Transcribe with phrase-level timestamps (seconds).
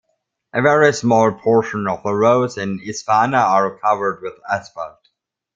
[0.51, 4.97] A very small portion of the roads in Isfana are covered with asphalt.